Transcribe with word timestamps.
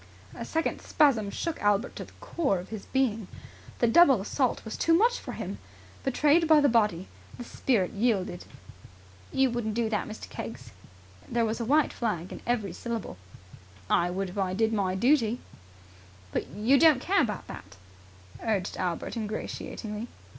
A 0.33 0.45
second 0.45 0.81
spasm 0.81 1.29
shook 1.29 1.61
Albert 1.61 1.95
to 1.97 2.05
the 2.05 2.11
core 2.13 2.57
of 2.57 2.69
his 2.69 2.85
being. 2.87 3.27
The 3.77 3.85
double 3.87 4.19
assault 4.19 4.65
was 4.65 4.75
too 4.75 4.95
much 4.95 5.19
for 5.19 5.33
him. 5.33 5.59
Betrayed 6.03 6.47
by 6.47 6.59
the 6.59 6.67
body, 6.67 7.07
the 7.37 7.43
spirit 7.43 7.91
yielded. 7.91 8.45
"You 9.31 9.51
wouldn't 9.51 9.75
do 9.75 9.91
that, 9.91 10.07
Mr. 10.07 10.27
Keggs!" 10.27 10.71
There 11.29 11.45
was 11.45 11.59
a 11.59 11.65
white 11.65 11.93
flag 11.93 12.31
in 12.31 12.41
every 12.47 12.73
syllable. 12.73 13.17
"I 13.91 14.09
would 14.09 14.31
if 14.31 14.39
I 14.39 14.55
did 14.55 14.73
my 14.73 14.95
duty." 14.95 15.39
"But 16.31 16.47
you 16.47 16.79
don't 16.79 16.99
care 16.99 17.21
about 17.21 17.45
that," 17.45 17.75
urged 18.41 18.77
Albert 18.77 19.15
ingratiatingly. 19.15 20.07